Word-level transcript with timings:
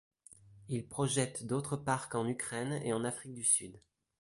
Il 0.67 0.87
projette 0.89 1.45
d'autres 1.45 1.77
parcs 1.77 2.15
en 2.15 2.27
Ukraine 2.27 2.81
et 2.83 2.91
en 2.91 3.03
Afrique 3.03 3.35
du 3.35 3.43
Sud. 3.43 3.79